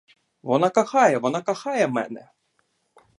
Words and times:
Вона 0.43 0.69
кохає, 0.69 1.17
вона 1.17 1.41
кохає 1.41 1.87
мене. 1.87 2.29